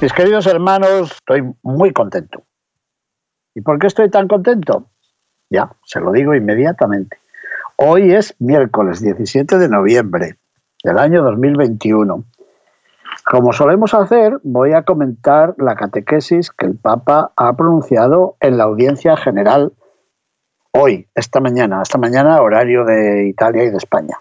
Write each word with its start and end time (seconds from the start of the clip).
Mis 0.00 0.14
queridos 0.14 0.46
hermanos, 0.46 1.12
estoy 1.12 1.42
muy 1.62 1.92
contento. 1.92 2.42
¿Y 3.54 3.60
por 3.60 3.78
qué 3.78 3.86
estoy 3.86 4.08
tan 4.08 4.28
contento? 4.28 4.86
Ya, 5.50 5.72
se 5.84 6.00
lo 6.00 6.12
digo 6.12 6.34
inmediatamente. 6.34 7.18
Hoy 7.76 8.14
es 8.14 8.34
miércoles 8.38 9.02
17 9.02 9.58
de 9.58 9.68
noviembre 9.68 10.38
del 10.82 10.98
año 10.98 11.22
2021. 11.22 12.24
Como 13.30 13.52
solemos 13.52 13.92
hacer, 13.92 14.40
voy 14.42 14.72
a 14.72 14.84
comentar 14.84 15.54
la 15.58 15.76
catequesis 15.76 16.50
que 16.50 16.64
el 16.64 16.76
Papa 16.78 17.32
ha 17.36 17.54
pronunciado 17.54 18.36
en 18.40 18.56
la 18.56 18.64
audiencia 18.64 19.18
general 19.18 19.74
hoy, 20.72 21.08
esta 21.14 21.40
mañana, 21.40 21.82
esta 21.82 21.98
mañana 21.98 22.40
horario 22.40 22.86
de 22.86 23.28
Italia 23.28 23.64
y 23.64 23.70
de 23.70 23.76
España. 23.76 24.16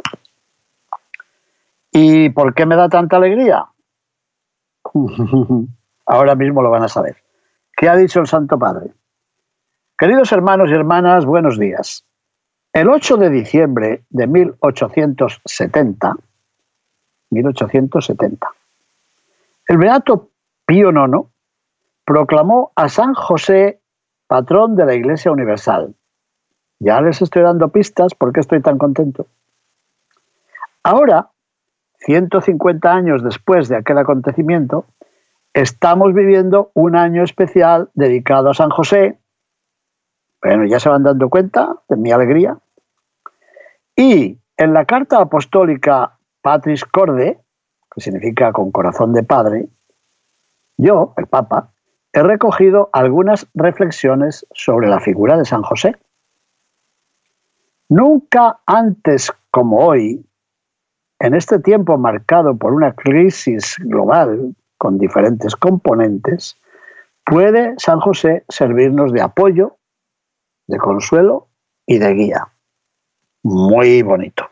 ¿Y 1.94 2.32
por 2.32 2.54
qué 2.54 2.66
me 2.66 2.76
da 2.76 2.90
tanta 2.90 3.16
alegría? 3.16 3.66
Ahora 6.10 6.34
mismo 6.34 6.64
lo 6.64 6.72
van 6.72 6.82
a 6.82 6.88
saber. 6.88 7.18
¿Qué 7.78 7.88
ha 7.88 7.96
dicho 7.96 8.20
el 8.20 8.26
Santo 8.26 8.58
Padre? 8.58 8.90
Queridos 9.96 10.32
hermanos 10.32 10.72
y 10.72 10.74
hermanas, 10.74 11.24
buenos 11.24 11.60
días. 11.60 12.04
El 12.74 12.90
8 12.90 13.18
de 13.18 13.30
diciembre 13.30 14.06
de 14.10 14.26
1870, 14.26 16.16
1870. 17.30 18.48
El 19.68 19.78
beato 19.78 20.30
Pío 20.66 20.90
IX 20.90 21.30
proclamó 22.04 22.72
a 22.76 22.90
San 22.90 23.14
José 23.14 23.80
patrón 24.26 24.76
de 24.76 24.88
la 24.88 24.96
Iglesia 24.96 25.32
Universal. 25.32 25.94
Ya 26.80 27.00
les 27.02 27.22
estoy 27.22 27.44
dando 27.44 27.70
pistas 27.70 28.16
porque 28.16 28.40
estoy 28.40 28.64
tan 28.64 28.80
contento. 28.80 29.28
Ahora, 30.82 31.30
150 32.00 32.92
años 32.92 33.24
después 33.24 33.70
de 33.70 33.76
aquel 33.76 34.00
acontecimiento, 34.00 34.86
estamos 35.54 36.14
viviendo 36.14 36.72
un 36.74 36.96
año 36.96 37.24
especial 37.24 37.90
dedicado 37.94 38.50
a 38.50 38.54
San 38.54 38.70
José. 38.70 39.20
Bueno, 40.42 40.66
ya 40.66 40.80
se 40.80 40.90
van 40.90 41.04
dando 41.04 41.30
cuenta 41.30 41.76
de 41.90 41.96
mi 41.98 42.12
alegría. 42.12 42.58
Y 43.96 44.38
en 44.58 44.74
la 44.74 44.86
carta 44.86 45.20
apostólica 45.20 46.18
Patris 46.42 46.86
Corde, 46.86 47.40
que 47.94 48.02
significa 48.02 48.52
con 48.54 48.72
corazón 48.72 49.14
de 49.14 49.24
padre, 49.24 49.68
yo, 50.78 51.14
el 51.18 51.28
Papa, 51.28 51.72
he 52.14 52.24
recogido 52.24 52.90
algunas 52.94 53.48
reflexiones 53.54 54.48
sobre 54.54 54.88
la 54.88 55.02
figura 55.02 55.38
de 55.38 55.44
San 55.44 55.62
José. 55.62 55.98
Nunca 57.90 58.60
antes 58.66 59.32
como 59.52 59.86
hoy, 59.86 60.26
en 61.20 61.34
este 61.34 61.60
tiempo 61.60 61.98
marcado 61.98 62.56
por 62.56 62.74
una 62.74 62.94
crisis 62.94 63.76
global 63.80 64.56
con 64.80 64.98
diferentes 64.98 65.56
componentes, 65.56 66.58
puede 67.24 67.76
San 67.78 68.00
José 68.00 68.46
servirnos 68.50 69.12
de 69.12 69.22
apoyo, 69.22 69.78
de 70.68 70.78
consuelo 70.78 71.50
y 71.86 72.00
de 72.00 72.14
guía. 72.14 72.48
Muy 73.44 74.02
bonito. 74.02 74.50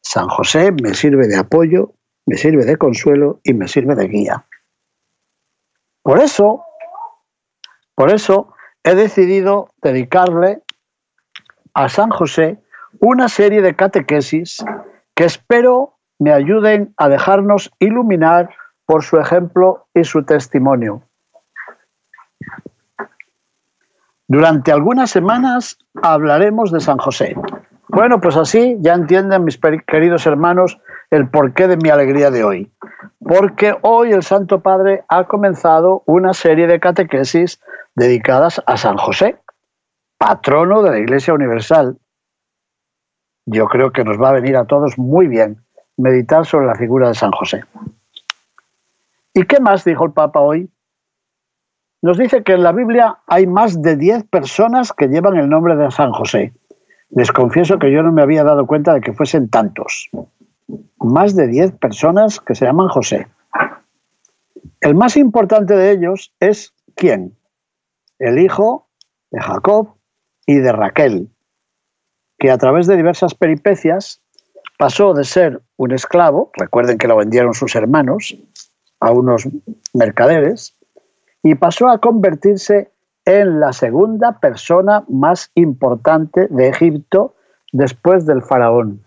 San 0.00 0.28
José 0.28 0.70
me 0.72 0.94
sirve 0.94 1.26
de 1.26 1.36
apoyo, 1.36 1.92
me 2.24 2.36
sirve 2.36 2.64
de 2.64 2.76
consuelo 2.76 3.40
y 3.42 3.52
me 3.52 3.68
sirve 3.68 3.96
de 3.96 4.08
guía. 4.08 4.46
Por 6.02 6.20
eso, 6.20 6.62
por 7.94 8.12
eso 8.12 8.54
he 8.84 8.94
decidido 8.94 9.70
dedicarle 9.82 10.62
a 11.74 11.88
San 11.88 12.10
José 12.10 12.62
una 13.00 13.28
serie 13.28 13.60
de 13.60 13.74
catequesis 13.74 14.64
que 15.16 15.24
espero 15.24 15.98
me 16.18 16.32
ayuden 16.32 16.94
a 16.96 17.08
dejarnos 17.08 17.72
iluminar 17.80 18.50
por 18.86 19.02
su 19.02 19.18
ejemplo 19.18 19.86
y 19.94 20.04
su 20.04 20.24
testimonio. 20.24 21.02
Durante 24.26 24.72
algunas 24.72 25.10
semanas 25.10 25.78
hablaremos 26.02 26.72
de 26.72 26.80
San 26.80 26.98
José, 26.98 27.36
bueno, 27.88 28.20
pues 28.20 28.36
así 28.36 28.76
ya 28.80 28.94
entienden 28.94 29.44
mis 29.44 29.60
queridos 29.86 30.26
hermanos 30.26 30.80
el 31.10 31.28
porqué 31.28 31.68
de 31.68 31.76
mi 31.76 31.90
alegría 31.90 32.30
de 32.30 32.42
hoy. 32.42 32.72
Porque 33.20 33.76
hoy 33.82 34.12
el 34.12 34.22
Santo 34.22 34.60
Padre 34.60 35.04
ha 35.08 35.24
comenzado 35.24 36.02
una 36.06 36.32
serie 36.32 36.66
de 36.66 36.80
catequesis 36.80 37.60
dedicadas 37.94 38.62
a 38.66 38.76
San 38.76 38.96
José, 38.96 39.38
patrono 40.18 40.82
de 40.82 40.90
la 40.90 40.98
Iglesia 40.98 41.34
Universal. 41.34 41.98
Yo 43.46 43.66
creo 43.66 43.92
que 43.92 44.04
nos 44.04 44.20
va 44.20 44.30
a 44.30 44.34
venir 44.34 44.56
a 44.56 44.64
todos 44.64 44.98
muy 44.98 45.28
bien 45.28 45.64
meditar 45.96 46.46
sobre 46.46 46.66
la 46.66 46.74
figura 46.74 47.08
de 47.08 47.14
San 47.14 47.30
José. 47.30 47.62
¿Y 49.34 49.44
qué 49.46 49.58
más 49.58 49.84
dijo 49.84 50.04
el 50.04 50.12
Papa 50.12 50.40
hoy? 50.40 50.70
Nos 52.02 52.18
dice 52.18 52.44
que 52.44 52.52
en 52.52 52.62
la 52.62 52.70
Biblia 52.70 53.18
hay 53.26 53.48
más 53.48 53.82
de 53.82 53.96
10 53.96 54.24
personas 54.24 54.92
que 54.92 55.08
llevan 55.08 55.36
el 55.36 55.48
nombre 55.48 55.74
de 55.74 55.90
San 55.90 56.12
José. 56.12 56.52
Les 57.10 57.32
confieso 57.32 57.78
que 57.78 57.90
yo 57.90 58.02
no 58.04 58.12
me 58.12 58.22
había 58.22 58.44
dado 58.44 58.66
cuenta 58.66 58.94
de 58.94 59.00
que 59.00 59.12
fuesen 59.12 59.50
tantos. 59.50 60.08
Más 60.98 61.34
de 61.34 61.48
10 61.48 61.72
personas 61.78 62.38
que 62.40 62.54
se 62.54 62.64
llaman 62.64 62.88
José. 62.88 63.26
El 64.80 64.94
más 64.94 65.16
importante 65.16 65.74
de 65.74 65.90
ellos 65.90 66.32
es 66.38 66.72
¿quién? 66.94 67.36
El 68.20 68.38
hijo 68.38 68.88
de 69.32 69.40
Jacob 69.40 69.96
y 70.46 70.56
de 70.56 70.72
Raquel, 70.72 71.28
que 72.38 72.52
a 72.52 72.58
través 72.58 72.86
de 72.86 72.96
diversas 72.96 73.34
peripecias 73.34 74.20
pasó 74.78 75.12
de 75.14 75.24
ser 75.24 75.62
un 75.76 75.92
esclavo, 75.92 76.50
recuerden 76.54 76.98
que 76.98 77.08
lo 77.08 77.16
vendieron 77.16 77.54
sus 77.54 77.74
hermanos 77.74 78.36
a 79.04 79.12
unos 79.12 79.46
mercaderes, 79.92 80.76
y 81.42 81.54
pasó 81.56 81.88
a 81.90 81.98
convertirse 81.98 82.90
en 83.26 83.60
la 83.60 83.72
segunda 83.72 84.40
persona 84.40 85.04
más 85.08 85.50
importante 85.54 86.48
de 86.48 86.68
Egipto 86.68 87.34
después 87.70 88.24
del 88.24 88.42
faraón. 88.42 89.02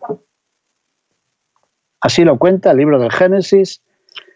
Así 2.00 2.24
lo 2.24 2.38
cuenta 2.38 2.72
el 2.72 2.78
libro 2.78 3.00
del 3.00 3.12
Génesis 3.12 3.82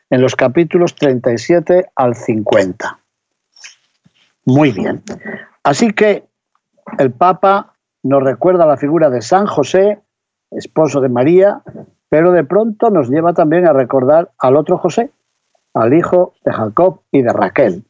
en 0.10 0.22
los 0.22 0.36
capítulos 0.36 0.96
37 0.96 1.92
al 1.96 2.16
50. 2.16 3.00
Muy 4.46 4.72
bien. 4.72 5.04
Así 5.64 5.94
que 5.94 6.26
el 6.98 7.12
Papa 7.12 7.76
nos 8.02 8.24
recuerda 8.24 8.66
la 8.66 8.78
figura 8.78 9.12
de 9.12 9.22
San 9.22 9.46
José, 9.46 10.00
esposo 10.50 11.02
de 11.02 11.10
María, 11.10 11.62
pero 12.10 12.32
de 12.32 12.44
pronto 12.44 12.90
nos 12.90 13.10
lleva 13.10 13.34
también 13.34 13.68
a 13.68 13.74
recordar 13.74 14.32
al 14.40 14.56
otro 14.56 14.80
José, 14.80 15.12
al 15.74 15.94
hijo 15.94 16.34
de 16.44 16.52
Jacob 16.52 17.02
y 17.12 17.22
de 17.22 17.34
Raquel, 17.34 17.86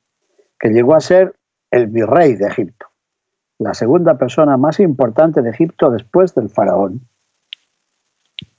que 0.60 0.70
llegó 0.70 0.96
a 0.96 1.00
ser 1.00 1.36
el 1.72 1.88
virrey 1.88 2.36
de 2.36 2.48
Egipto, 2.48 2.88
la 3.60 3.74
segunda 3.74 4.18
persona 4.18 4.58
más 4.58 4.80
importante 4.80 5.42
de 5.42 5.50
Egipto 5.50 5.90
después 5.90 6.36
del 6.36 6.50
faraón. 6.50 7.08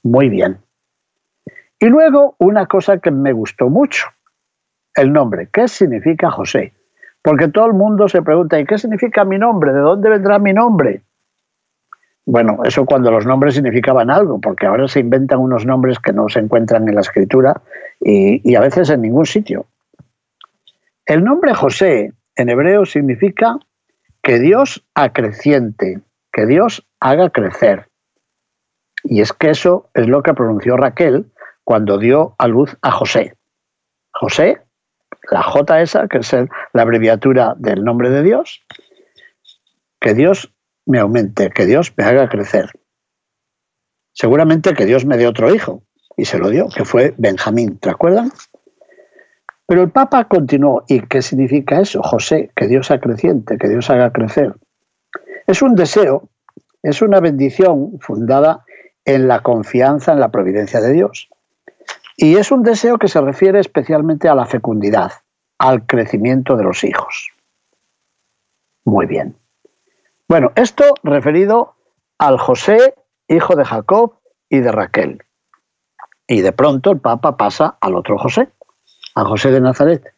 Muy 0.03 0.29
bien. 0.29 0.59
Y 1.79 1.87
luego 1.87 2.37
una 2.39 2.67
cosa 2.67 2.99
que 2.99 3.11
me 3.11 3.33
gustó 3.33 3.69
mucho, 3.69 4.09
el 4.95 5.13
nombre. 5.13 5.49
¿Qué 5.53 5.69
significa 5.69 6.31
José? 6.31 6.75
Porque 7.23 7.49
todo 7.49 7.67
el 7.67 7.75
mundo 7.75 8.09
se 8.09 8.23
pregunta, 8.23 8.59
¿y 8.59 8.65
qué 8.65 8.79
significa 8.79 9.25
mi 9.25 9.39
nombre? 9.39 9.73
¿De 9.73 9.81
dónde 9.81 10.11
vendrá 10.11 10.39
mi 10.39 10.53
nombre? 10.53 11.03
Bueno, 12.25 12.61
eso 12.65 12.85
cuando 12.85 13.11
los 13.11 13.27
nombres 13.27 13.55
significaban 13.55 14.11
algo, 14.11 14.41
porque 14.41 14.67
ahora 14.67 14.87
se 14.87 15.01
inventan 15.01 15.41
unos 15.41 15.67
nombres 15.67 15.99
que 15.99 16.13
no 16.13 16.29
se 16.29 16.39
encuentran 16.39 16.89
en 16.89 16.95
la 16.95 17.01
escritura 17.01 17.63
y, 18.01 18.55
a 18.55 18.61
veces 18.61 18.91
en 18.91 19.03
ningún 19.03 19.27
sitio. 19.27 19.67
El 21.05 21.25
nombre 21.25 21.53
José 21.55 22.13
en 22.37 22.49
hebreo 22.49 22.87
significa 22.87 23.59
que 24.23 24.39
Dios 24.39 24.87
acreciente, 24.95 26.01
que 26.33 26.47
Dios 26.47 26.87
haga 27.01 27.31
crecer. 27.31 27.89
Y 29.03 29.21
es 29.21 29.33
que 29.33 29.51
eso 29.51 29.91
es 29.95 30.07
lo 30.07 30.23
que 30.23 30.33
pronunció 30.33 30.77
Raquel 30.77 31.33
cuando 31.65 31.99
dio 31.99 32.37
a 32.39 32.47
luz 32.47 32.77
a 32.83 32.93
José. 32.93 33.35
José, 34.13 34.63
la 35.29 35.43
J 35.43 35.81
esa, 35.83 36.07
que 36.07 36.19
es 36.19 36.33
la 36.33 36.83
abreviatura 36.83 37.55
del 37.59 37.83
nombre 37.83 38.11
de 38.11 38.23
Dios, 38.23 38.65
que 40.01 40.15
Dios 40.15 40.55
me 40.87 40.99
aumente, 40.99 41.51
que 41.51 41.67
Dios 41.67 41.93
me 41.97 42.05
haga 42.05 42.29
crecer. 42.29 42.71
Seguramente 44.13 44.75
que 44.75 44.85
Dios 44.85 45.05
me 45.05 45.17
dé 45.17 45.27
otro 45.27 45.55
hijo, 45.55 45.83
y 46.17 46.25
se 46.25 46.39
lo 46.39 46.51
dio, 46.51 46.69
que 46.69 46.85
fue 46.85 47.15
Benjamín, 47.17 47.79
¿te 47.79 47.91
acuerdan? 47.91 48.31
Pero 49.67 49.83
el 49.83 49.91
Papa 49.91 50.29
continuó, 50.29 50.85
¿y 50.89 51.01
qué 51.01 51.23
significa 51.23 51.81
eso? 51.81 52.03
José, 52.03 52.51
que 52.55 52.69
Dios 52.69 52.91
acreciente, 52.91 53.57
que 53.59 53.69
Dios 53.69 53.89
haga 53.91 54.13
crecer. 54.13 54.55
Es 55.47 55.63
un 55.63 55.75
deseo, 55.75 56.29
es 56.83 57.01
una 57.01 57.21
bendición 57.21 57.99
fundada 58.01 58.65
en 59.05 59.29
la 59.29 59.41
confianza 59.41 60.13
en 60.13 60.21
la 60.21 60.31
providencia 60.31 60.81
de 60.81 60.93
Dios. 60.93 61.29
Y 62.17 62.37
es 62.37 62.53
un 62.53 62.63
deseo 62.63 62.99
que 62.99 63.09
se 63.09 63.21
refiere 63.21 63.61
especialmente 63.61 64.29
a 64.29 64.35
la 64.35 64.47
fecundidad, 64.47 65.13
al 65.59 65.87
crecimiento 65.87 66.57
de 66.57 66.65
los 66.65 66.85
hijos. 66.85 67.31
Muy 68.85 69.07
bien. 69.07 69.37
Bueno, 70.33 70.51
esto 70.55 70.95
referido 71.03 71.75
al 72.17 72.39
José, 72.39 72.95
hijo 73.29 73.55
de 73.55 73.67
Jacob 73.67 74.15
y 74.49 74.61
de 74.61 74.73
Raquel. 74.73 75.19
Y 76.27 76.41
de 76.41 76.53
pronto 76.53 76.91
el 76.91 77.01
Papa 77.01 77.37
pasa 77.37 77.77
al 77.79 77.95
otro 77.95 78.17
José, 78.17 78.49
a 79.15 79.27
José 79.27 79.51
de 79.51 79.61
Nazaret. 79.61 80.15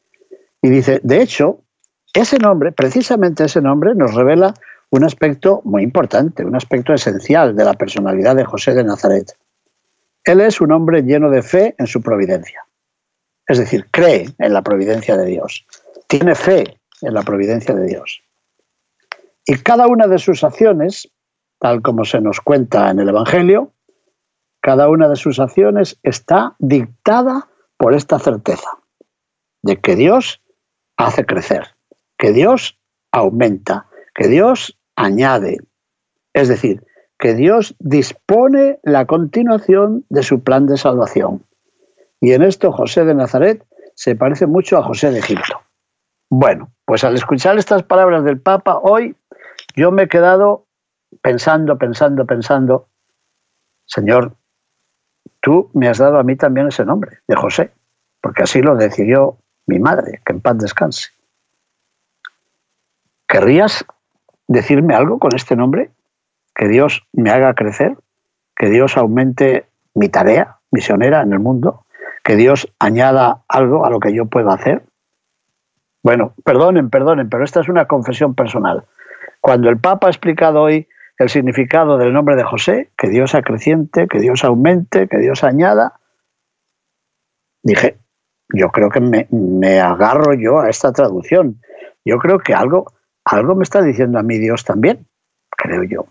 Y 0.63 0.71
dice, 0.71 1.01
de 1.03 1.21
hecho, 1.21 1.65
ese 2.13 2.39
nombre, 2.39 2.71
precisamente 2.71 3.43
ese 3.43 3.61
nombre, 3.61 3.97
nos 3.97 4.15
revela 4.15 4.55
un 4.91 5.03
aspecto 5.03 5.63
muy 5.65 5.83
importante, 5.83 6.45
un 6.45 6.55
aspecto 6.55 6.95
esencial 6.95 7.57
de 7.57 7.65
la 7.65 7.75
personalidad 7.75 8.37
de 8.37 8.45
José 8.45 8.73
de 8.73 8.85
Nazaret. 8.85 9.37
Él 10.23 10.41
es 10.43 10.61
un 10.61 10.71
hombre 10.71 11.03
lleno 11.03 11.29
de 11.29 11.43
fe 11.43 11.75
en 11.77 11.89
su 11.89 12.01
providencia. 12.01 12.65
Es 13.49 13.59
decir, 13.59 13.89
cree 13.91 14.33
en 14.39 14.53
la 14.53 14.63
providencia 14.63 15.17
de 15.17 15.27
Dios. 15.27 15.67
Tiene 16.07 16.37
fe 16.37 16.79
en 17.03 17.15
la 17.15 17.23
providencia 17.23 17.75
de 17.75 17.89
Dios. 17.89 18.23
Y 19.46 19.58
cada 19.58 19.87
una 19.87 20.06
de 20.06 20.19
sus 20.19 20.44
acciones, 20.44 21.11
tal 21.58 21.82
como 21.82 22.05
se 22.05 22.20
nos 22.20 22.41
cuenta 22.41 22.91
en 22.91 22.99
el 22.99 23.08
Evangelio, 23.08 23.73
cada 24.61 24.88
una 24.88 25.08
de 25.08 25.17
sus 25.17 25.41
acciones 25.41 25.99
está 26.02 26.56
dictada 26.58 27.49
por 27.76 27.94
esta 27.94 28.19
certeza 28.19 28.69
de 29.62 29.81
que 29.81 29.96
Dios 29.96 30.43
hace 30.96 31.26
crecer, 31.26 31.75
que 32.17 32.32
Dios 32.32 32.79
aumenta, 33.12 33.87
que 34.14 34.29
Dios 34.29 34.79
añade. 34.96 35.58
Es 36.32 36.49
decir, 36.49 36.82
que 37.19 37.35
Dios 37.35 37.76
dispone 37.79 38.79
la 38.82 39.06
continuación 39.06 40.05
de 40.08 40.23
su 40.23 40.43
plan 40.43 40.67
de 40.67 40.76
salvación. 40.76 41.44
Y 42.20 42.32
en 42.32 42.43
esto 42.43 42.73
José 42.73 43.05
de 43.05 43.14
Nazaret 43.14 43.67
se 43.94 44.17
parece 44.17 44.46
mucho 44.46 44.79
a 44.79 44.82
José 44.82 45.11
de 45.11 45.19
Egipto. 45.19 45.61
Bueno, 46.31 46.73
pues 46.85 47.05
al 47.05 47.14
escuchar 47.14 47.58
estas 47.58 47.82
palabras 47.82 48.25
del 48.25 48.41
Papa 48.41 48.79
hoy, 48.82 49.17
yo 49.75 49.91
me 49.91 50.05
he 50.05 50.09
quedado 50.09 50.67
pensando, 51.23 51.79
pensando, 51.79 52.27
pensando, 52.27 52.89
Señor, 53.87 54.37
tú 55.41 55.71
me 55.75 55.89
has 55.89 55.99
dado 55.99 56.19
a 56.19 56.23
mí 56.23 56.37
también 56.37 56.69
ese 56.69 56.85
nombre, 56.85 57.19
de 57.27 57.37
José, 57.37 57.73
porque 58.21 58.43
así 58.43 58.62
lo 58.62 58.77
decidió 58.77 59.39
mi 59.67 59.79
madre, 59.79 60.21
que 60.25 60.33
en 60.33 60.41
paz 60.41 60.59
descanse. 60.59 61.11
¿Querrías 63.27 63.85
decirme 64.47 64.95
algo 64.95 65.19
con 65.19 65.35
este 65.35 65.56
nombre? 65.56 65.91
Que 66.55 66.69
Dios 66.69 67.06
me 67.12 67.31
haga 67.31 67.55
crecer, 67.55 67.97
que 68.56 68.69
Dios 68.69 68.97
aumente 68.97 69.67
mi 69.95 70.09
tarea 70.09 70.59
misionera 70.71 71.23
en 71.23 71.33
el 71.33 71.41
mundo, 71.41 71.85
que 72.23 72.37
Dios 72.37 72.73
añada 72.79 73.43
algo 73.49 73.85
a 73.85 73.91
lo 73.91 74.01
que 74.01 74.15
yo 74.15 74.27
pueda 74.27 74.55
hacer. 74.55 74.85
Bueno, 76.03 76.35
perdonen, 76.45 76.91
perdonen, 76.91 77.29
pero 77.29 77.45
esta 77.45 77.61
es 77.61 77.69
una 77.69 77.87
confesión 77.87 78.35
personal. 78.35 78.85
Cuando 79.44 79.69
el 79.69 79.79
Papa 79.79 80.06
ha 80.06 80.11
explicado 80.11 80.62
hoy 80.62 80.88
el 81.19 81.29
significado 81.29 81.99
del 81.99 82.14
nombre 82.14 82.35
de 82.35 82.44
José, 82.44 82.91
que 82.96 83.11
Dios 83.11 83.35
acreciente, 83.35 84.08
que 84.08 84.19
Dios 84.19 84.43
aumente, 84.43 85.06
que 85.06 85.19
Dios 85.19 85.44
añada, 85.44 86.00
dije, 87.62 87.99
yo 88.55 88.70
creo 88.70 88.88
que 88.88 89.00
me, 89.02 89.81
agarro 89.81 90.32
yo 90.32 90.61
a 90.61 90.70
esta 90.70 90.94
traducción. 90.94 91.61
Yo 92.06 92.17
creo 92.17 92.38
que 92.38 92.55
algo, 92.55 92.94
algo 93.23 93.55
me 93.55 93.64
está 93.64 93.82
diciendo 93.82 94.19
a 94.19 94.23
mí 94.23 94.38
Dios 94.38 94.64
también, 94.64 95.06
creo 95.50 95.82
yo. 95.82 96.06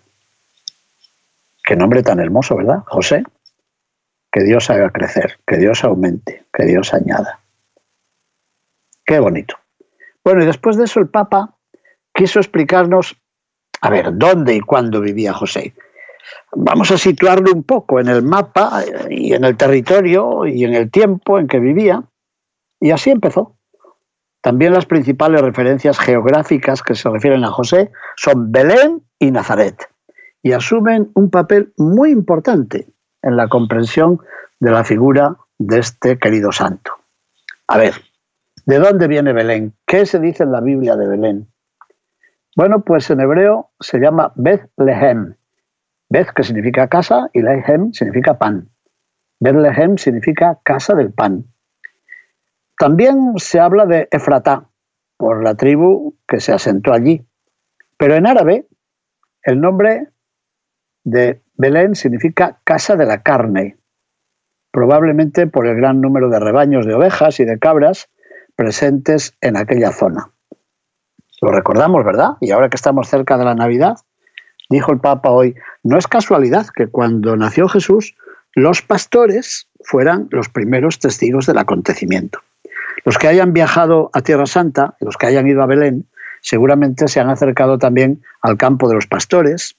Qué 1.64 1.76
nombre 1.76 2.04
tan 2.04 2.20
hermoso, 2.20 2.56
¿verdad? 2.56 2.84
José. 2.86 3.24
Que 4.32 4.44
Dios 4.44 4.70
haga 4.70 4.92
crecer, 4.92 5.40
que 5.48 5.58
Dios 5.58 5.84
aumente, 5.84 6.46
que 6.54 6.66
Dios 6.66 6.94
añada. 6.94 7.40
Qué 9.04 9.18
bonito. 9.18 9.56
Bueno, 10.24 10.44
y 10.44 10.46
después 10.46 10.78
de 10.78 10.84
eso 10.84 11.00
el 11.00 11.10
Papa 11.10 11.56
quiso 12.14 12.40
explicarnos, 12.40 13.18
a 13.84 13.90
ver, 13.90 14.18
dónde 14.18 14.56
y 14.56 14.62
cuándo 14.62 15.02
vivía 15.02 15.34
José. 15.34 15.74
Vamos 16.54 16.90
a 16.92 16.98
situarlo 16.98 17.52
un 17.52 17.64
poco 17.64 18.00
en 18.00 18.08
el 18.08 18.24
mapa 18.24 18.82
y 19.10 19.34
en 19.34 19.44
el 19.44 19.58
territorio 19.58 20.46
y 20.46 20.64
en 20.64 20.74
el 20.74 20.90
tiempo 20.90 21.38
en 21.38 21.48
que 21.48 21.60
vivía. 21.60 22.02
Y 22.80 22.92
así 22.92 23.10
empezó. 23.10 23.58
También 24.40 24.72
las 24.72 24.86
principales 24.86 25.42
referencias 25.42 26.00
geográficas 26.00 26.82
que 26.82 26.96
se 26.96 27.10
refieren 27.10 27.44
a 27.44 27.52
José 27.52 27.92
son 28.16 28.54
Belén 28.54 29.04
y 29.20 29.32
Nazaret, 29.32 29.90
y 30.42 30.54
asumen 30.54 31.12
un 31.14 31.30
papel 31.30 31.74
muy 31.76 32.12
importante 32.12 32.88
en 33.22 33.36
la 33.36 33.50
comprensión 33.50 34.20
de 34.62 34.72
la 34.72 34.86
figura 34.86 35.36
de 35.58 35.80
este 35.80 36.18
querido 36.18 36.54
santo. 36.54 36.94
A 37.68 37.78
ver, 37.78 37.96
¿de 38.66 38.80
dónde 38.80 39.10
viene 39.10 39.34
Belén? 39.34 39.74
¿Qué 39.86 40.06
se 40.06 40.20
dice 40.20 40.44
en 40.44 40.54
la 40.54 40.62
Biblia 40.62 40.96
de 40.96 41.08
Belén? 41.08 41.53
Bueno, 42.56 42.84
pues 42.84 43.10
en 43.10 43.20
hebreo 43.20 43.72
se 43.80 44.00
llama 44.00 44.32
Bethlehem. 44.36 45.36
Beth 46.10 46.30
que 46.36 46.44
significa 46.44 46.88
casa 46.88 47.30
y 47.34 47.42
Lehem 47.42 47.92
significa 47.94 48.38
pan. 48.38 48.70
Bethlehem 49.40 49.98
significa 49.98 50.60
casa 50.64 50.94
del 50.94 51.12
pan. 51.12 51.46
También 52.78 53.34
se 53.38 53.60
habla 53.60 53.88
de 53.88 54.08
Efratá, 54.12 54.70
por 55.18 55.44
la 55.44 55.56
tribu 55.56 56.16
que 56.28 56.40
se 56.40 56.54
asentó 56.54 56.94
allí. 56.94 57.26
Pero 57.98 58.16
en 58.16 58.28
árabe, 58.28 58.68
el 59.42 59.60
nombre 59.60 60.10
de 61.04 61.42
Belén 61.56 61.96
significa 61.96 62.60
casa 62.64 62.96
de 62.96 63.06
la 63.06 63.24
carne, 63.24 63.78
probablemente 64.72 65.48
por 65.48 65.66
el 65.66 65.76
gran 65.76 66.02
número 66.02 66.30
de 66.30 66.40
rebaños 66.40 66.86
de 66.86 66.94
ovejas 66.94 67.40
y 67.40 67.46
de 67.46 67.58
cabras 67.58 68.10
presentes 68.56 69.38
en 69.42 69.58
aquella 69.58 69.92
zona. 69.92 70.33
Lo 71.44 71.52
recordamos, 71.52 72.06
¿verdad? 72.06 72.38
Y 72.40 72.52
ahora 72.52 72.70
que 72.70 72.78
estamos 72.78 73.10
cerca 73.10 73.38
de 73.38 73.44
la 73.44 73.54
Navidad, 73.54 73.98
dijo 74.70 74.94
el 74.94 75.02
Papa 75.02 75.30
hoy, 75.30 75.56
no 75.84 75.98
es 75.98 76.08
casualidad 76.08 76.68
que 76.74 76.88
cuando 76.88 77.36
nació 77.36 77.68
Jesús, 77.68 78.16
los 78.56 78.82
pastores 78.82 79.68
fueran 79.84 80.30
los 80.32 80.48
primeros 80.48 81.00
testigos 81.00 81.46
del 81.46 81.58
acontecimiento. 81.58 82.40
Los 83.04 83.18
que 83.18 83.28
hayan 83.28 83.52
viajado 83.52 84.10
a 84.14 84.22
Tierra 84.22 84.46
Santa, 84.46 84.96
los 85.02 85.18
que 85.18 85.26
hayan 85.26 85.46
ido 85.46 85.62
a 85.62 85.66
Belén, 85.66 86.06
seguramente 86.40 87.10
se 87.10 87.20
han 87.20 87.30
acercado 87.30 87.78
también 87.78 88.24
al 88.42 88.56
campo 88.56 88.88
de 88.88 88.96
los 88.96 89.08
pastores. 89.08 89.76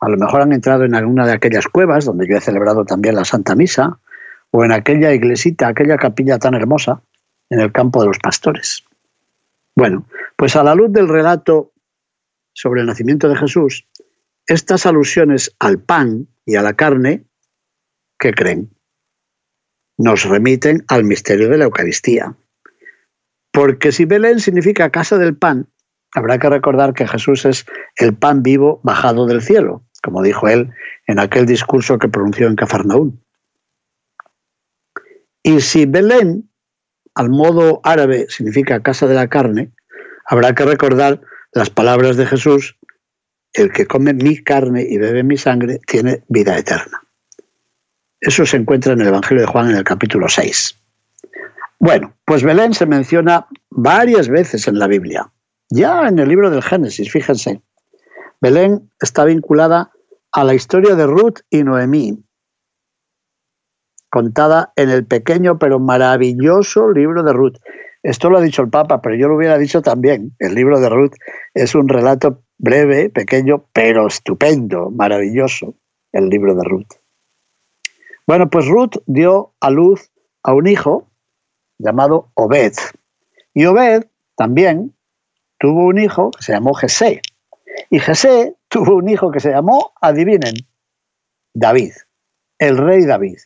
A 0.00 0.08
lo 0.08 0.16
mejor 0.16 0.40
han 0.40 0.54
entrado 0.54 0.84
en 0.84 0.94
alguna 0.94 1.26
de 1.26 1.34
aquellas 1.34 1.68
cuevas 1.68 2.06
donde 2.06 2.26
yo 2.26 2.34
he 2.34 2.40
celebrado 2.40 2.86
también 2.86 3.16
la 3.16 3.26
Santa 3.26 3.54
Misa, 3.54 3.98
o 4.52 4.64
en 4.64 4.72
aquella 4.72 5.12
iglesita, 5.12 5.68
aquella 5.68 5.98
capilla 5.98 6.38
tan 6.38 6.54
hermosa 6.54 7.02
en 7.50 7.60
el 7.60 7.72
campo 7.72 8.00
de 8.00 8.06
los 8.06 8.18
pastores. 8.20 8.86
Bueno, 9.76 10.08
pues 10.36 10.56
a 10.56 10.64
la 10.64 10.74
luz 10.74 10.90
del 10.90 11.08
relato 11.08 11.72
sobre 12.54 12.80
el 12.80 12.86
nacimiento 12.86 13.28
de 13.28 13.36
Jesús, 13.36 13.86
estas 14.46 14.86
alusiones 14.86 15.54
al 15.58 15.80
pan 15.80 16.28
y 16.44 16.56
a 16.56 16.62
la 16.62 16.74
carne, 16.74 17.26
¿qué 18.18 18.32
creen? 18.32 18.76
nos 19.98 20.24
remiten 20.24 20.84
al 20.88 21.04
misterio 21.04 21.48
de 21.48 21.58
la 21.58 21.64
Eucaristía. 21.64 22.36
Porque 23.52 23.92
si 23.92 24.04
Belén 24.04 24.40
significa 24.40 24.90
casa 24.90 25.18
del 25.18 25.36
pan, 25.36 25.68
habrá 26.12 26.38
que 26.38 26.50
recordar 26.50 26.92
que 26.92 27.08
Jesús 27.08 27.44
es 27.44 27.66
el 27.96 28.14
pan 28.14 28.42
vivo 28.42 28.80
bajado 28.82 29.26
del 29.26 29.42
cielo, 29.42 29.84
como 30.02 30.22
dijo 30.22 30.48
él 30.48 30.70
en 31.06 31.18
aquel 31.18 31.46
discurso 31.46 31.98
que 31.98 32.08
pronunció 32.08 32.46
en 32.46 32.56
Cafarnaún. 32.56 33.24
Y 35.42 35.60
si 35.60 35.86
Belén, 35.86 36.50
al 37.16 37.30
modo 37.30 37.80
árabe, 37.82 38.26
significa 38.28 38.82
casa 38.82 39.06
de 39.06 39.14
la 39.14 39.26
carne, 39.26 39.72
habrá 40.26 40.54
que 40.54 40.64
recordar 40.64 41.22
las 41.52 41.70
palabras 41.70 42.18
de 42.18 42.26
Jesús, 42.26 42.76
el 43.54 43.72
que 43.72 43.86
come 43.86 44.12
mi 44.12 44.36
carne 44.42 44.86
y 44.86 44.98
bebe 44.98 45.22
mi 45.22 45.38
sangre 45.38 45.80
tiene 45.86 46.22
vida 46.28 46.58
eterna. 46.58 47.02
Eso 48.20 48.44
se 48.44 48.58
encuentra 48.58 48.92
en 48.92 49.00
el 49.00 49.08
Evangelio 49.08 49.40
de 49.40 49.46
Juan 49.46 49.70
en 49.70 49.76
el 49.76 49.84
capítulo 49.84 50.28
6. 50.28 50.78
Bueno, 51.78 52.14
pues 52.26 52.42
Belén 52.42 52.74
se 52.74 52.84
menciona 52.84 53.46
varias 53.70 54.28
veces 54.28 54.68
en 54.68 54.78
la 54.78 54.86
Biblia. 54.86 55.30
Ya 55.70 56.06
en 56.06 56.18
el 56.18 56.28
libro 56.28 56.50
del 56.50 56.62
Génesis, 56.62 57.10
fíjense. 57.10 57.62
Belén 58.42 58.90
está 59.00 59.24
vinculada 59.24 59.90
a 60.32 60.44
la 60.44 60.52
historia 60.52 60.94
de 60.94 61.06
Ruth 61.06 61.40
y 61.48 61.62
Noemí, 61.64 62.22
contada 64.16 64.72
en 64.76 64.88
el 64.88 65.04
pequeño 65.04 65.58
pero 65.58 65.78
maravilloso 65.78 66.90
libro 66.90 67.22
de 67.22 67.34
Ruth. 67.34 67.56
Esto 68.02 68.30
lo 68.30 68.38
ha 68.38 68.40
dicho 68.40 68.62
el 68.62 68.70
Papa, 68.70 69.02
pero 69.02 69.14
yo 69.14 69.28
lo 69.28 69.36
hubiera 69.36 69.58
dicho 69.58 69.82
también. 69.82 70.34
El 70.38 70.54
libro 70.54 70.80
de 70.80 70.88
Ruth 70.88 71.12
es 71.52 71.74
un 71.74 71.86
relato 71.86 72.42
breve, 72.56 73.10
pequeño, 73.10 73.66
pero 73.74 74.06
estupendo, 74.06 74.90
maravilloso, 74.90 75.74
el 76.12 76.30
libro 76.30 76.54
de 76.54 76.64
Ruth. 76.64 76.94
Bueno, 78.26 78.48
pues 78.48 78.66
Ruth 78.66 78.96
dio 79.04 79.52
a 79.60 79.68
luz 79.68 80.10
a 80.42 80.54
un 80.54 80.66
hijo 80.66 81.10
llamado 81.76 82.30
Obed. 82.32 82.72
Y 83.52 83.66
Obed 83.66 84.06
también 84.34 84.96
tuvo 85.58 85.88
un 85.88 85.98
hijo 85.98 86.30
que 86.30 86.42
se 86.42 86.52
llamó 86.52 86.72
Jesé. 86.72 87.20
Y 87.90 87.98
Jesé 87.98 88.56
tuvo 88.68 88.96
un 88.96 89.10
hijo 89.10 89.30
que 89.30 89.40
se 89.40 89.50
llamó, 89.50 89.92
adivinen, 90.00 90.54
David, 91.52 91.92
el 92.58 92.78
rey 92.78 93.04
David. 93.04 93.36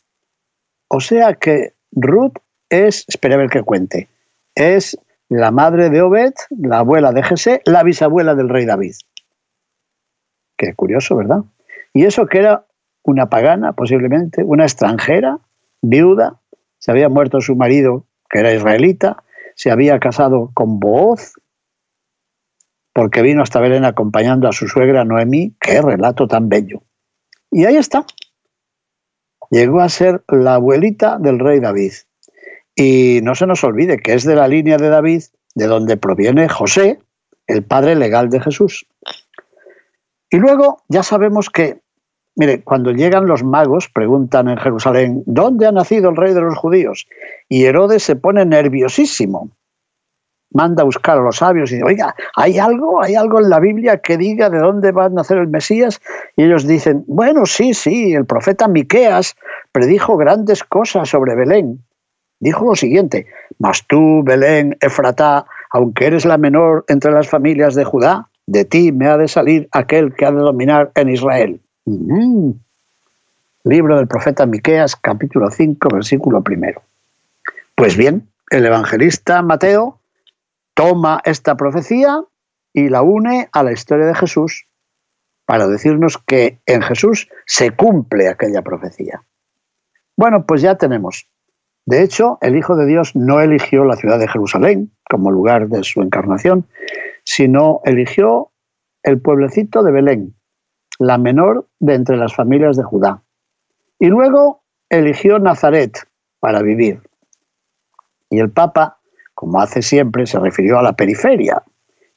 O 0.92 1.00
sea 1.00 1.34
que 1.34 1.74
Ruth 1.92 2.34
es, 2.68 3.04
espera 3.08 3.36
a 3.36 3.38
ver 3.38 3.48
qué 3.48 3.62
cuente, 3.62 4.08
es 4.54 4.98
la 5.28 5.52
madre 5.52 5.88
de 5.88 6.02
Obed, 6.02 6.34
la 6.50 6.80
abuela 6.80 7.12
de 7.12 7.22
Jesé, 7.22 7.62
la 7.64 7.84
bisabuela 7.84 8.34
del 8.34 8.48
rey 8.48 8.66
David. 8.66 8.94
Qué 10.56 10.74
curioso, 10.74 11.16
¿verdad? 11.16 11.44
Y 11.94 12.04
eso 12.04 12.26
que 12.26 12.38
era 12.38 12.66
una 13.04 13.30
pagana, 13.30 13.72
posiblemente, 13.72 14.42
una 14.42 14.64
extranjera, 14.64 15.38
viuda, 15.80 16.40
se 16.78 16.90
había 16.90 17.08
muerto 17.08 17.40
su 17.40 17.54
marido, 17.54 18.06
que 18.28 18.40
era 18.40 18.52
israelita, 18.52 19.22
se 19.54 19.70
había 19.70 19.98
casado 20.00 20.50
con 20.54 20.80
Booz, 20.80 21.34
porque 22.92 23.22
vino 23.22 23.42
hasta 23.42 23.60
Belén 23.60 23.84
acompañando 23.84 24.48
a 24.48 24.52
su 24.52 24.66
suegra 24.66 25.04
Noemí. 25.04 25.54
Qué 25.60 25.80
relato 25.80 26.26
tan 26.26 26.48
bello. 26.48 26.82
Y 27.50 27.64
ahí 27.64 27.76
está. 27.76 28.04
Llegó 29.50 29.80
a 29.80 29.88
ser 29.88 30.22
la 30.28 30.54
abuelita 30.54 31.18
del 31.18 31.38
rey 31.38 31.60
David. 31.60 31.92
Y 32.74 33.20
no 33.22 33.34
se 33.34 33.46
nos 33.46 33.64
olvide 33.64 33.98
que 33.98 34.14
es 34.14 34.24
de 34.24 34.36
la 34.36 34.48
línea 34.48 34.78
de 34.78 34.88
David 34.88 35.22
de 35.54 35.66
donde 35.66 35.96
proviene 35.96 36.48
José, 36.48 37.00
el 37.46 37.64
padre 37.64 37.96
legal 37.96 38.30
de 38.30 38.40
Jesús. 38.40 38.86
Y 40.30 40.36
luego 40.36 40.82
ya 40.88 41.02
sabemos 41.02 41.50
que, 41.50 41.80
mire, 42.36 42.62
cuando 42.62 42.92
llegan 42.92 43.26
los 43.26 43.42
magos, 43.42 43.88
preguntan 43.88 44.48
en 44.48 44.56
Jerusalén, 44.56 45.24
¿dónde 45.26 45.66
ha 45.66 45.72
nacido 45.72 46.10
el 46.10 46.16
rey 46.16 46.32
de 46.32 46.42
los 46.42 46.56
judíos? 46.56 47.08
Y 47.48 47.64
Herodes 47.64 48.04
se 48.04 48.14
pone 48.14 48.46
nerviosísimo 48.46 49.50
manda 50.52 50.82
a 50.82 50.84
buscar 50.84 51.18
a 51.18 51.22
los 51.22 51.36
sabios 51.36 51.70
y 51.70 51.76
dice, 51.76 51.86
oiga, 51.86 52.14
¿hay 52.36 52.58
algo? 52.58 53.02
¿Hay 53.02 53.14
algo 53.14 53.40
en 53.40 53.48
la 53.48 53.60
Biblia 53.60 53.98
que 53.98 54.16
diga 54.16 54.50
de 54.50 54.58
dónde 54.58 54.92
va 54.92 55.06
a 55.06 55.08
nacer 55.08 55.38
el 55.38 55.48
Mesías? 55.48 56.00
Y 56.36 56.44
ellos 56.44 56.66
dicen, 56.66 57.04
bueno, 57.06 57.46
sí, 57.46 57.74
sí, 57.74 58.14
el 58.14 58.26
profeta 58.26 58.68
Miqueas 58.68 59.36
predijo 59.72 60.16
grandes 60.16 60.64
cosas 60.64 61.08
sobre 61.08 61.34
Belén. 61.34 61.84
Dijo 62.40 62.64
lo 62.64 62.74
siguiente, 62.74 63.26
mas 63.58 63.86
tú, 63.86 64.22
Belén, 64.24 64.76
Efratá, 64.80 65.46
aunque 65.70 66.06
eres 66.06 66.24
la 66.24 66.38
menor 66.38 66.84
entre 66.88 67.12
las 67.12 67.28
familias 67.28 67.74
de 67.74 67.84
Judá, 67.84 68.28
de 68.46 68.64
ti 68.64 68.92
me 68.92 69.06
ha 69.06 69.16
de 69.18 69.28
salir 69.28 69.68
aquel 69.72 70.14
que 70.14 70.24
ha 70.24 70.32
de 70.32 70.38
dominar 70.38 70.90
en 70.94 71.10
Israel. 71.10 71.60
Mm. 71.84 72.50
Libro 73.64 73.96
del 73.98 74.08
profeta 74.08 74.46
Miqueas, 74.46 74.96
capítulo 74.96 75.50
5, 75.50 75.88
versículo 75.92 76.42
primero. 76.42 76.82
Pues 77.74 77.96
bien, 77.96 78.26
el 78.50 78.64
evangelista 78.64 79.42
Mateo 79.42 79.99
toma 80.80 81.20
esta 81.26 81.58
profecía 81.58 82.24
y 82.72 82.88
la 82.88 83.02
une 83.02 83.50
a 83.52 83.62
la 83.62 83.70
historia 83.70 84.06
de 84.06 84.14
Jesús 84.14 84.64
para 85.44 85.66
decirnos 85.66 86.16
que 86.16 86.62
en 86.64 86.80
Jesús 86.80 87.28
se 87.44 87.72
cumple 87.72 88.28
aquella 88.28 88.62
profecía. 88.62 89.22
Bueno, 90.16 90.46
pues 90.46 90.62
ya 90.62 90.78
tenemos. 90.78 91.28
De 91.84 92.02
hecho, 92.02 92.38
el 92.40 92.56
Hijo 92.56 92.76
de 92.76 92.86
Dios 92.86 93.14
no 93.14 93.42
eligió 93.42 93.84
la 93.84 93.96
ciudad 93.96 94.18
de 94.18 94.26
Jerusalén 94.26 94.90
como 95.10 95.30
lugar 95.30 95.68
de 95.68 95.82
su 95.82 96.00
encarnación, 96.00 96.66
sino 97.24 97.82
eligió 97.84 98.50
el 99.02 99.20
pueblecito 99.20 99.82
de 99.82 99.92
Belén, 99.92 100.34
la 100.98 101.18
menor 101.18 101.68
de 101.78 101.94
entre 101.94 102.16
las 102.16 102.34
familias 102.34 102.78
de 102.78 102.84
Judá. 102.84 103.22
Y 103.98 104.06
luego 104.06 104.62
eligió 104.88 105.38
Nazaret 105.40 106.08
para 106.38 106.62
vivir. 106.62 107.02
Y 108.30 108.38
el 108.38 108.50
Papa 108.50 108.99
como 109.40 109.58
hace 109.58 109.80
siempre, 109.80 110.26
se 110.26 110.38
refirió 110.38 110.78
a 110.78 110.82
la 110.82 110.92
periferia. 110.92 111.62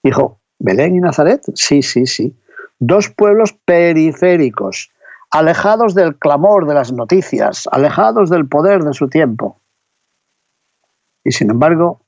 Dijo, 0.03 0.41
¿Belén 0.59 0.95
y 0.95 0.99
Nazaret? 0.99 1.41
Sí, 1.55 1.81
sí, 1.81 2.05
sí. 2.05 2.37
Dos 2.79 3.09
pueblos 3.09 3.53
periféricos, 3.63 4.91
alejados 5.31 5.95
del 5.95 6.17
clamor 6.17 6.67
de 6.67 6.73
las 6.73 6.91
noticias, 6.91 7.69
alejados 7.71 8.29
del 8.29 8.49
poder 8.49 8.83
de 8.83 8.93
su 8.93 9.07
tiempo. 9.07 9.61
Y 11.23 11.31
sin 11.31 11.49
embargo, 11.49 12.01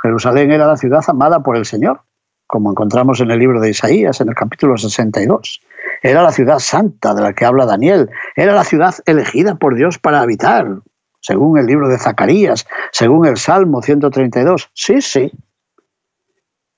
Jerusalén 0.00 0.52
era 0.52 0.68
la 0.68 0.76
ciudad 0.76 1.02
amada 1.08 1.40
por 1.40 1.56
el 1.56 1.64
Señor, 1.64 2.02
como 2.46 2.70
encontramos 2.70 3.20
en 3.20 3.32
el 3.32 3.40
libro 3.40 3.60
de 3.60 3.70
Isaías, 3.70 4.20
en 4.20 4.28
el 4.28 4.36
capítulo 4.36 4.78
62. 4.78 5.60
Era 6.04 6.22
la 6.22 6.30
ciudad 6.30 6.60
santa 6.60 7.14
de 7.14 7.22
la 7.22 7.32
que 7.32 7.44
habla 7.44 7.66
Daniel, 7.66 8.10
era 8.36 8.54
la 8.54 8.62
ciudad 8.62 8.94
elegida 9.06 9.56
por 9.56 9.74
Dios 9.74 9.98
para 9.98 10.20
habitar, 10.20 10.82
según 11.26 11.58
el 11.58 11.66
libro 11.66 11.88
de 11.88 11.98
Zacarías, 11.98 12.68
según 12.92 13.26
el 13.26 13.36
Salmo 13.36 13.82
132. 13.82 14.70
Sí, 14.74 15.00
sí. 15.00 15.32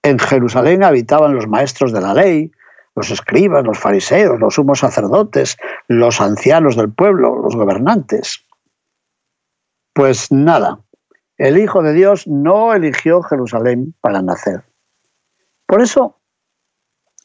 En 0.03 0.19
Jerusalén 0.19 0.83
habitaban 0.83 1.35
los 1.35 1.47
maestros 1.47 1.93
de 1.93 2.01
la 2.01 2.15
ley, 2.15 2.51
los 2.97 3.11
escribas, 3.11 3.63
los 3.65 3.79
fariseos, 3.79 4.41
los 4.41 4.55
sumos 4.55 4.79
sacerdotes, 4.79 5.59
los 5.87 6.23
ancianos 6.23 6.77
del 6.77 6.91
pueblo, 6.91 7.37
los 7.43 7.57
gobernantes. 7.57 8.47
Pues 9.93 10.33
nada, 10.33 10.81
el 11.37 11.59
Hijo 11.59 11.83
de 11.83 11.93
Dios 11.93 12.27
no 12.27 12.73
eligió 12.73 13.21
Jerusalén 13.21 13.95
para 14.01 14.23
nacer. 14.23 14.65
Por 15.67 15.83
eso, 15.83 16.21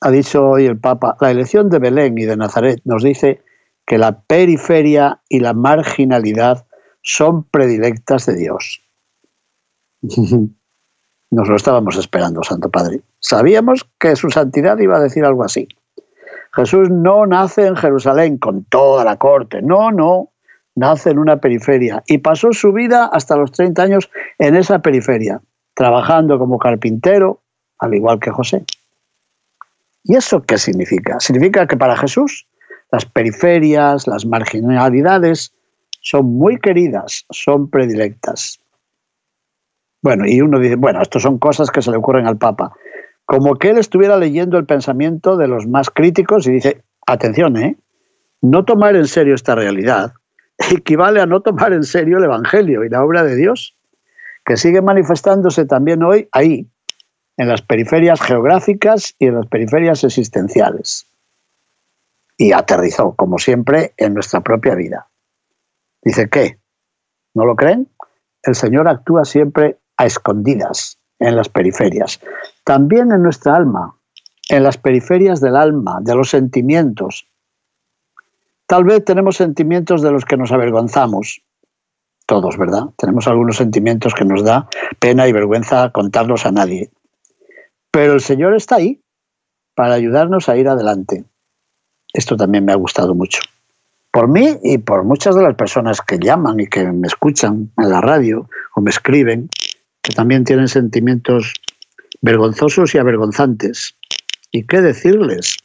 ha 0.01 0.11
dicho 0.11 0.45
hoy 0.45 0.65
el 0.65 0.77
Papa, 0.77 1.15
la 1.21 1.31
elección 1.31 1.69
de 1.69 1.79
Belén 1.79 2.17
y 2.17 2.25
de 2.25 2.35
Nazaret 2.35 2.81
nos 2.83 3.01
dice 3.01 3.41
que 3.85 3.97
la 3.97 4.23
periferia 4.23 5.21
y 5.29 5.39
la 5.39 5.53
marginalidad 5.53 6.67
son 7.03 7.43
predilectas 7.43 8.25
de 8.25 8.35
Dios. 8.35 8.81
Nos 11.31 11.49
lo 11.49 11.55
estábamos 11.55 11.97
esperando, 11.97 12.43
Santo 12.43 12.69
Padre. 12.69 13.01
Sabíamos 13.19 13.87
que 13.99 14.15
su 14.15 14.29
santidad 14.29 14.77
iba 14.79 14.97
a 14.97 15.01
decir 15.01 15.25
algo 15.25 15.43
así. 15.43 15.67
Jesús 16.53 16.89
no 16.91 17.25
nace 17.25 17.65
en 17.65 17.75
Jerusalén 17.75 18.37
con 18.37 18.65
toda 18.65 19.03
la 19.03 19.17
corte, 19.17 19.61
no, 19.63 19.91
no, 19.91 20.29
nace 20.75 21.09
en 21.09 21.17
una 21.17 21.37
periferia 21.37 22.03
y 22.05 22.19
pasó 22.19 22.53
su 22.53 22.71
vida 22.71 23.09
hasta 23.11 23.35
los 23.35 23.51
30 23.51 23.81
años 23.81 24.11
en 24.37 24.55
esa 24.55 24.79
periferia, 24.79 25.41
trabajando 25.73 26.37
como 26.37 26.59
carpintero, 26.59 27.41
al 27.79 27.95
igual 27.95 28.19
que 28.19 28.29
José. 28.29 28.63
¿Y 30.03 30.15
eso 30.15 30.43
qué 30.43 30.59
significa? 30.59 31.19
Significa 31.19 31.65
que 31.67 31.77
para 31.77 31.97
Jesús 31.97 32.47
las 32.91 33.05
periferias, 33.05 34.07
las 34.07 34.27
marginalidades, 34.27 35.53
son 36.03 36.25
muy 36.25 36.59
queridas, 36.59 37.25
son 37.31 37.69
predilectas. 37.69 38.59
Bueno, 40.01 40.25
y 40.27 40.41
uno 40.41 40.59
dice, 40.59 40.75
bueno, 40.75 41.01
esto 41.01 41.19
son 41.19 41.39
cosas 41.39 41.71
que 41.71 41.81
se 41.81 41.91
le 41.91 41.97
ocurren 41.97 42.27
al 42.27 42.37
Papa. 42.37 42.73
Como 43.25 43.55
que 43.55 43.69
él 43.69 43.77
estuviera 43.77 44.17
leyendo 44.17 44.57
el 44.57 44.65
pensamiento 44.65 45.37
de 45.37 45.47
los 45.47 45.65
más 45.65 45.89
críticos 45.89 46.45
y 46.45 46.51
dice, 46.51 46.83
atención, 47.07 47.55
¿eh? 47.55 47.77
No 48.41 48.65
tomar 48.65 48.97
en 48.97 49.07
serio 49.07 49.33
esta 49.33 49.55
realidad 49.55 50.13
equivale 50.71 51.21
a 51.21 51.25
no 51.25 51.41
tomar 51.41 51.71
en 51.71 51.83
serio 51.83 52.17
el 52.17 52.25
Evangelio 52.25 52.83
y 52.83 52.89
la 52.89 53.03
obra 53.03 53.23
de 53.23 53.37
Dios, 53.37 53.77
que 54.45 54.57
sigue 54.57 54.81
manifestándose 54.81 55.65
también 55.65 56.03
hoy 56.03 56.27
ahí, 56.33 56.67
en 57.37 57.47
las 57.47 57.61
periferias 57.61 58.21
geográficas 58.21 59.15
y 59.17 59.27
en 59.27 59.35
las 59.35 59.47
periferias 59.47 60.03
existenciales. 60.03 61.07
Y 62.37 62.51
aterrizó, 62.51 63.15
como 63.15 63.37
siempre, 63.37 63.93
en 63.95 64.13
nuestra 64.13 64.41
propia 64.41 64.75
vida. 64.75 65.07
Dice, 66.03 66.29
¿qué? 66.29 66.59
¿No 67.33 67.45
lo 67.45 67.55
creen? 67.55 67.89
El 68.43 68.55
Señor 68.55 68.87
actúa 68.87 69.23
siempre 69.25 69.79
a 69.97 70.05
escondidas, 70.05 70.99
en 71.19 71.35
las 71.35 71.49
periferias. 71.49 72.19
También 72.63 73.11
en 73.11 73.23
nuestra 73.23 73.55
alma, 73.55 73.95
en 74.49 74.63
las 74.63 74.77
periferias 74.77 75.39
del 75.39 75.55
alma, 75.55 75.99
de 76.01 76.15
los 76.15 76.29
sentimientos. 76.29 77.27
Tal 78.67 78.83
vez 78.83 79.05
tenemos 79.05 79.37
sentimientos 79.37 80.01
de 80.01 80.11
los 80.11 80.25
que 80.25 80.37
nos 80.37 80.51
avergonzamos. 80.51 81.41
Todos, 82.25 82.57
¿verdad? 82.57 82.87
Tenemos 82.97 83.27
algunos 83.27 83.57
sentimientos 83.57 84.13
que 84.13 84.25
nos 84.25 84.43
da 84.43 84.67
pena 84.99 85.27
y 85.27 85.33
vergüenza 85.33 85.91
contarlos 85.91 86.45
a 86.45 86.51
nadie. 86.51 86.89
Pero 87.91 88.13
el 88.13 88.21
Señor 88.21 88.55
está 88.55 88.75
ahí 88.75 89.01
para 89.75 89.93
ayudarnos 89.93 90.49
a 90.49 90.57
ir 90.57 90.67
adelante. 90.67 91.25
Esto 92.13 92.35
también 92.37 92.65
me 92.65 92.71
ha 92.71 92.75
gustado 92.75 93.13
mucho 93.13 93.39
por 94.13 94.27
mí 94.27 94.59
y 94.61 94.77
por 94.77 95.03
muchas 95.03 95.35
de 95.35 95.41
las 95.41 95.55
personas 95.55 95.99
que 95.99 96.19
llaman 96.19 96.59
y 96.59 96.67
que 96.67 96.85
me 96.85 97.07
escuchan 97.07 97.71
en 97.79 97.89
la 97.89 97.99
radio 97.99 98.47
o 98.75 98.81
me 98.81 98.91
escriben, 98.91 99.49
que 100.03 100.13
también 100.13 100.43
tienen 100.43 100.67
sentimientos 100.67 101.55
vergonzosos 102.21 102.93
y 102.93 102.99
avergonzantes. 102.99 103.97
¿Y 104.51 104.67
qué 104.67 104.81
decirles? 104.81 105.57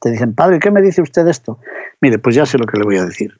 te 0.00 0.10
dicen, 0.10 0.34
padre, 0.34 0.58
¿qué 0.58 0.72
me 0.72 0.82
dice 0.82 1.00
usted 1.00 1.28
esto? 1.28 1.60
Mire, 2.00 2.18
pues 2.18 2.34
ya 2.34 2.44
sé 2.44 2.58
lo 2.58 2.66
que 2.66 2.76
le 2.76 2.84
voy 2.84 2.96
a 2.96 3.04
decir. 3.04 3.38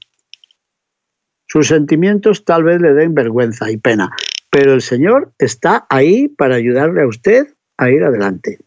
Sus 1.48 1.66
sentimientos 1.66 2.44
tal 2.44 2.62
vez 2.62 2.80
le 2.80 2.94
den 2.94 3.16
vergüenza 3.16 3.68
y 3.68 3.78
pena, 3.78 4.12
pero 4.48 4.74
el 4.74 4.80
Señor 4.80 5.32
está 5.40 5.88
ahí 5.90 6.28
para 6.28 6.54
ayudarle 6.54 7.02
a 7.02 7.08
usted 7.08 7.48
a 7.78 7.90
ir 7.90 8.04
adelante. 8.04 8.60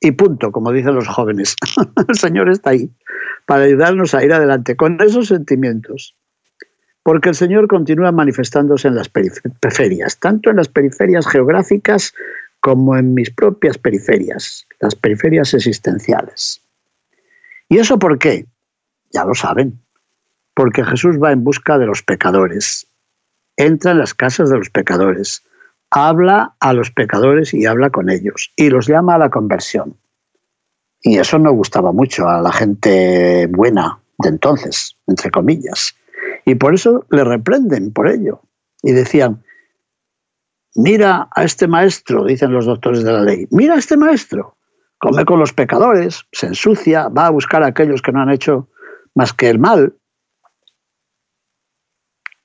Y 0.00 0.12
punto, 0.12 0.52
como 0.52 0.72
dicen 0.72 0.94
los 0.94 1.08
jóvenes. 1.08 1.56
el 2.08 2.16
Señor 2.16 2.48
está 2.48 2.70
ahí 2.70 2.90
para 3.46 3.64
ayudarnos 3.64 4.14
a 4.14 4.24
ir 4.24 4.32
adelante 4.32 4.76
con 4.76 5.00
esos 5.00 5.28
sentimientos. 5.28 6.14
Porque 7.02 7.30
el 7.30 7.34
Señor 7.34 7.68
continúa 7.68 8.12
manifestándose 8.12 8.88
en 8.88 8.94
las 8.94 9.08
periferias, 9.08 10.18
tanto 10.18 10.50
en 10.50 10.56
las 10.56 10.68
periferias 10.68 11.26
geográficas 11.26 12.12
como 12.60 12.96
en 12.96 13.14
mis 13.14 13.30
propias 13.30 13.78
periferias, 13.78 14.66
las 14.80 14.94
periferias 14.94 15.54
existenciales. 15.54 16.60
¿Y 17.68 17.78
eso 17.78 17.98
por 17.98 18.18
qué? 18.18 18.46
Ya 19.10 19.24
lo 19.24 19.34
saben, 19.34 19.80
porque 20.54 20.84
Jesús 20.84 21.16
va 21.22 21.32
en 21.32 21.44
busca 21.44 21.78
de 21.78 21.86
los 21.86 22.02
pecadores, 22.02 22.86
entra 23.56 23.92
en 23.92 23.98
las 23.98 24.12
casas 24.12 24.50
de 24.50 24.58
los 24.58 24.70
pecadores, 24.70 25.42
habla 25.90 26.54
a 26.60 26.72
los 26.72 26.90
pecadores 26.90 27.54
y 27.54 27.66
habla 27.66 27.90
con 27.90 28.10
ellos, 28.10 28.52
y 28.56 28.70
los 28.70 28.86
llama 28.86 29.14
a 29.14 29.18
la 29.18 29.30
conversión. 29.30 29.96
Y 31.00 31.18
eso 31.18 31.38
no 31.38 31.52
gustaba 31.52 31.92
mucho 31.92 32.28
a 32.28 32.42
la 32.42 32.52
gente 32.52 33.46
buena 33.46 34.00
de 34.18 34.30
entonces, 34.30 34.96
entre 35.06 35.30
comillas. 35.30 35.94
Y 36.44 36.56
por 36.56 36.74
eso 36.74 37.06
le 37.10 37.24
reprenden 37.24 37.92
por 37.92 38.08
ello. 38.08 38.42
Y 38.82 38.92
decían, 38.92 39.44
mira 40.74 41.28
a 41.34 41.44
este 41.44 41.68
maestro, 41.68 42.24
dicen 42.24 42.52
los 42.52 42.66
doctores 42.66 43.02
de 43.04 43.12
la 43.12 43.22
ley, 43.22 43.46
mira 43.50 43.74
a 43.74 43.78
este 43.78 43.96
maestro, 43.96 44.56
come 44.98 45.24
con 45.24 45.38
los 45.38 45.52
pecadores, 45.52 46.26
se 46.32 46.46
ensucia, 46.46 47.08
va 47.08 47.26
a 47.26 47.30
buscar 47.30 47.62
a 47.62 47.66
aquellos 47.66 48.02
que 48.02 48.12
no 48.12 48.20
han 48.20 48.30
hecho 48.30 48.68
más 49.14 49.32
que 49.32 49.50
el 49.50 49.58
mal, 49.58 49.96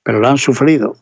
pero 0.02 0.20
lo 0.20 0.28
han 0.28 0.38
sufrido. 0.38 0.96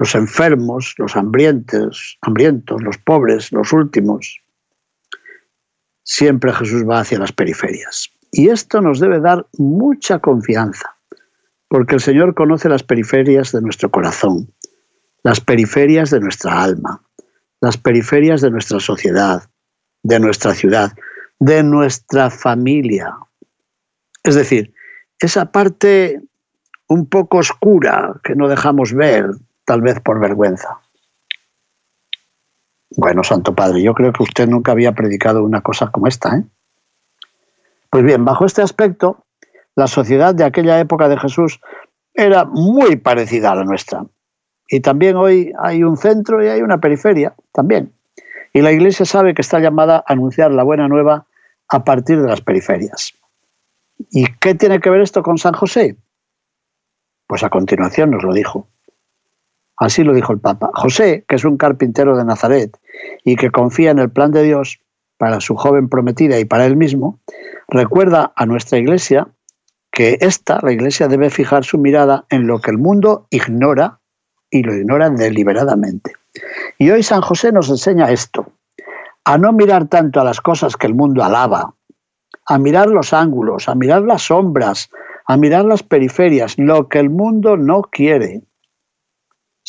Los 0.00 0.14
enfermos, 0.14 0.94
los 0.96 1.14
hambrientos, 1.14 2.18
hambrientos, 2.22 2.82
los 2.82 2.96
pobres, 2.96 3.52
los 3.52 3.70
últimos. 3.74 4.40
Siempre 6.02 6.54
Jesús 6.54 6.88
va 6.88 7.00
hacia 7.00 7.18
las 7.18 7.32
periferias. 7.32 8.10
Y 8.32 8.48
esto 8.48 8.80
nos 8.80 8.98
debe 8.98 9.20
dar 9.20 9.46
mucha 9.58 10.18
confianza, 10.18 10.96
porque 11.68 11.96
el 11.96 12.00
Señor 12.00 12.34
conoce 12.34 12.70
las 12.70 12.82
periferias 12.82 13.52
de 13.52 13.60
nuestro 13.60 13.90
corazón, 13.90 14.50
las 15.22 15.38
periferias 15.38 16.08
de 16.08 16.20
nuestra 16.20 16.62
alma, 16.62 17.02
las 17.60 17.76
periferias 17.76 18.40
de 18.40 18.50
nuestra 18.50 18.80
sociedad, 18.80 19.42
de 20.02 20.18
nuestra 20.18 20.54
ciudad, 20.54 20.92
de 21.40 21.62
nuestra 21.62 22.30
familia. 22.30 23.14
Es 24.22 24.34
decir, 24.34 24.72
esa 25.18 25.52
parte 25.52 26.22
un 26.88 27.06
poco 27.06 27.36
oscura 27.36 28.18
que 28.24 28.34
no 28.34 28.48
dejamos 28.48 28.94
ver, 28.94 29.26
tal 29.70 29.82
vez 29.82 30.00
por 30.00 30.18
vergüenza. 30.18 30.80
Bueno, 32.96 33.22
Santo 33.22 33.54
Padre, 33.54 33.80
yo 33.80 33.94
creo 33.94 34.12
que 34.12 34.24
usted 34.24 34.48
nunca 34.48 34.72
había 34.72 34.90
predicado 34.90 35.44
una 35.44 35.60
cosa 35.60 35.92
como 35.92 36.08
esta. 36.08 36.38
¿eh? 36.38 36.42
Pues 37.88 38.02
bien, 38.02 38.24
bajo 38.24 38.46
este 38.46 38.62
aspecto, 38.62 39.26
la 39.76 39.86
sociedad 39.86 40.34
de 40.34 40.42
aquella 40.42 40.80
época 40.80 41.08
de 41.08 41.16
Jesús 41.20 41.60
era 42.12 42.46
muy 42.46 42.96
parecida 42.96 43.52
a 43.52 43.54
la 43.54 43.62
nuestra. 43.62 44.06
Y 44.66 44.80
también 44.80 45.14
hoy 45.14 45.52
hay 45.62 45.84
un 45.84 45.96
centro 45.96 46.44
y 46.44 46.48
hay 46.48 46.62
una 46.62 46.78
periferia, 46.78 47.36
también. 47.52 47.92
Y 48.52 48.62
la 48.62 48.72
Iglesia 48.72 49.06
sabe 49.06 49.34
que 49.34 49.42
está 49.42 49.60
llamada 49.60 49.98
a 49.98 50.12
anunciar 50.12 50.50
la 50.50 50.64
buena 50.64 50.88
nueva 50.88 51.28
a 51.68 51.84
partir 51.84 52.20
de 52.20 52.26
las 52.26 52.40
periferias. 52.40 53.12
¿Y 54.10 54.26
qué 54.40 54.56
tiene 54.56 54.80
que 54.80 54.90
ver 54.90 55.02
esto 55.02 55.22
con 55.22 55.38
San 55.38 55.54
José? 55.54 55.96
Pues 57.28 57.44
a 57.44 57.50
continuación 57.50 58.10
nos 58.10 58.24
lo 58.24 58.34
dijo. 58.34 58.66
Así 59.80 60.04
lo 60.04 60.12
dijo 60.12 60.34
el 60.34 60.38
Papa. 60.38 60.70
José, 60.74 61.24
que 61.26 61.36
es 61.36 61.44
un 61.44 61.56
carpintero 61.56 62.14
de 62.14 62.24
Nazaret 62.24 62.78
y 63.24 63.36
que 63.36 63.50
confía 63.50 63.90
en 63.90 63.98
el 63.98 64.10
plan 64.10 64.30
de 64.30 64.42
Dios 64.42 64.78
para 65.16 65.40
su 65.40 65.56
joven 65.56 65.88
prometida 65.88 66.38
y 66.38 66.44
para 66.44 66.66
él 66.66 66.76
mismo, 66.76 67.18
recuerda 67.66 68.30
a 68.36 68.44
nuestra 68.44 68.76
Iglesia 68.76 69.28
que 69.90 70.18
esta, 70.20 70.60
la 70.62 70.72
Iglesia, 70.72 71.08
debe 71.08 71.30
fijar 71.30 71.64
su 71.64 71.78
mirada 71.78 72.26
en 72.28 72.46
lo 72.46 72.60
que 72.60 72.70
el 72.70 72.76
mundo 72.76 73.26
ignora 73.30 74.00
y 74.50 74.62
lo 74.62 74.74
ignoran 74.74 75.16
deliberadamente. 75.16 76.12
Y 76.76 76.90
hoy 76.90 77.02
San 77.02 77.22
José 77.22 77.50
nos 77.50 77.70
enseña 77.70 78.10
esto, 78.10 78.52
a 79.24 79.38
no 79.38 79.50
mirar 79.54 79.88
tanto 79.88 80.20
a 80.20 80.24
las 80.24 80.42
cosas 80.42 80.76
que 80.76 80.88
el 80.88 80.94
mundo 80.94 81.24
alaba, 81.24 81.74
a 82.46 82.58
mirar 82.58 82.88
los 82.88 83.14
ángulos, 83.14 83.66
a 83.66 83.74
mirar 83.74 84.02
las 84.02 84.22
sombras, 84.22 84.90
a 85.24 85.38
mirar 85.38 85.64
las 85.64 85.82
periferias, 85.82 86.58
lo 86.58 86.88
que 86.88 86.98
el 86.98 87.08
mundo 87.08 87.56
no 87.56 87.80
quiere. 87.82 88.42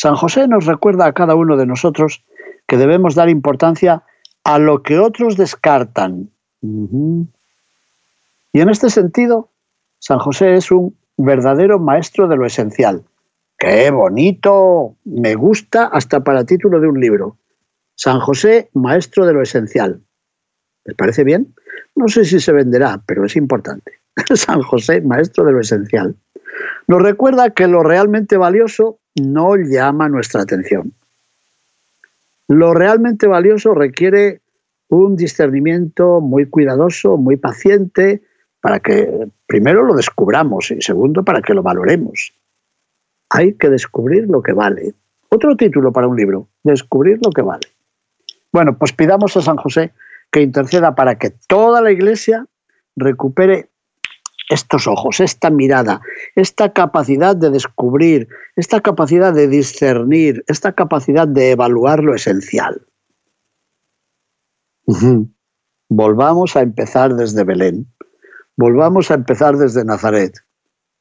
San 0.01 0.15
José 0.15 0.47
nos 0.47 0.65
recuerda 0.65 1.05
a 1.05 1.13
cada 1.13 1.35
uno 1.35 1.57
de 1.57 1.67
nosotros 1.67 2.25
que 2.67 2.77
debemos 2.77 3.13
dar 3.13 3.29
importancia 3.29 4.01
a 4.43 4.57
lo 4.57 4.81
que 4.81 4.97
otros 4.97 5.37
descartan. 5.37 6.31
Y 8.51 8.61
en 8.61 8.69
este 8.69 8.89
sentido, 8.89 9.51
San 9.99 10.17
José 10.17 10.55
es 10.55 10.71
un 10.71 10.97
verdadero 11.17 11.77
maestro 11.77 12.27
de 12.27 12.35
lo 12.35 12.47
esencial, 12.47 13.03
¡Qué 13.59 13.91
bonito! 13.91 14.95
Me 15.05 15.35
gusta 15.35 15.85
hasta 15.85 16.23
para 16.23 16.45
título 16.45 16.79
de 16.79 16.87
un 16.87 16.99
libro. 16.99 17.37
San 17.93 18.19
José, 18.21 18.71
maestro 18.73 19.27
de 19.27 19.33
lo 19.33 19.43
esencial. 19.43 20.01
¿Les 20.83 20.97
parece 20.97 21.23
bien? 21.23 21.53
No 21.95 22.07
sé 22.07 22.25
si 22.25 22.39
se 22.39 22.51
venderá, 22.53 23.03
pero 23.05 23.23
es 23.23 23.35
importante. 23.35 23.99
San 24.33 24.63
José, 24.63 25.01
maestro 25.01 25.43
de 25.43 25.51
lo 25.51 25.59
esencial. 25.59 26.15
Nos 26.87 27.03
recuerda 27.03 27.51
que 27.51 27.67
lo 27.67 27.83
realmente 27.83 28.35
valioso 28.35 28.97
no 29.15 29.55
llama 29.55 30.09
nuestra 30.09 30.41
atención. 30.41 30.93
Lo 32.47 32.73
realmente 32.73 33.27
valioso 33.27 33.73
requiere 33.73 34.41
un 34.89 35.15
discernimiento 35.15 36.19
muy 36.21 36.47
cuidadoso, 36.47 37.17
muy 37.17 37.37
paciente, 37.37 38.21
para 38.59 38.79
que 38.79 39.29
primero 39.47 39.83
lo 39.83 39.95
descubramos 39.95 40.71
y 40.71 40.81
segundo 40.81 41.23
para 41.23 41.41
que 41.41 41.53
lo 41.53 41.63
valoremos 41.63 42.33
hay 43.31 43.53
que 43.53 43.69
descubrir 43.69 44.27
lo 44.29 44.41
que 44.41 44.51
vale. 44.51 44.93
Otro 45.29 45.55
título 45.55 45.93
para 45.93 46.07
un 46.07 46.17
libro, 46.17 46.49
descubrir 46.63 47.19
lo 47.23 47.31
que 47.31 47.41
vale. 47.41 47.67
Bueno, 48.51 48.77
pues 48.77 48.91
pidamos 48.91 49.37
a 49.37 49.41
San 49.41 49.55
José 49.55 49.93
que 50.29 50.41
interceda 50.41 50.95
para 50.95 51.15
que 51.15 51.31
toda 51.47 51.81
la 51.81 51.91
iglesia 51.91 52.45
recupere 52.97 53.69
estos 54.51 54.85
ojos, 54.85 55.21
esta 55.21 55.49
mirada, 55.49 56.01
esta 56.35 56.73
capacidad 56.73 57.35
de 57.35 57.49
descubrir, 57.49 58.27
esta 58.57 58.81
capacidad 58.81 59.33
de 59.33 59.47
discernir, 59.47 60.43
esta 60.47 60.73
capacidad 60.73 61.27
de 61.27 61.51
evaluar 61.51 62.03
lo 62.03 62.13
esencial. 62.13 62.85
Volvamos 65.87 66.55
a 66.57 66.61
empezar 66.61 67.15
desde 67.15 67.45
Belén. 67.45 67.87
Volvamos 68.57 69.09
a 69.09 69.13
empezar 69.13 69.55
desde 69.55 69.85
Nazaret. 69.85 70.33